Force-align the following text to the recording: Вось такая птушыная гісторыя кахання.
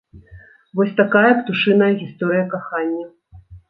Вось 0.79 0.95
такая 1.03 1.31
птушыная 1.43 1.93
гісторыя 2.03 2.51
кахання. 2.53 3.05